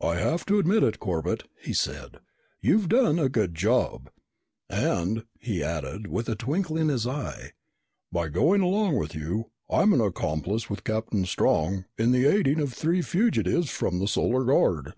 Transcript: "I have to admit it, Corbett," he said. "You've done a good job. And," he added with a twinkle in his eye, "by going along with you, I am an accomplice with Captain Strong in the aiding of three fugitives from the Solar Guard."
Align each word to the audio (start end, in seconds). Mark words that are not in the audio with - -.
"I 0.00 0.14
have 0.14 0.46
to 0.46 0.58
admit 0.58 0.82
it, 0.82 0.98
Corbett," 0.98 1.42
he 1.60 1.74
said. 1.74 2.20
"You've 2.62 2.88
done 2.88 3.18
a 3.18 3.28
good 3.28 3.54
job. 3.54 4.08
And," 4.70 5.26
he 5.38 5.62
added 5.62 6.06
with 6.06 6.26
a 6.30 6.34
twinkle 6.36 6.78
in 6.78 6.88
his 6.88 7.06
eye, 7.06 7.52
"by 8.10 8.30
going 8.30 8.62
along 8.62 8.96
with 8.96 9.14
you, 9.14 9.50
I 9.68 9.82
am 9.82 9.92
an 9.92 10.00
accomplice 10.00 10.70
with 10.70 10.84
Captain 10.84 11.26
Strong 11.26 11.84
in 11.98 12.12
the 12.12 12.24
aiding 12.24 12.60
of 12.60 12.72
three 12.72 13.02
fugitives 13.02 13.68
from 13.68 13.98
the 13.98 14.08
Solar 14.08 14.44
Guard." 14.44 14.94